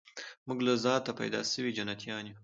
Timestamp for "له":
0.67-0.73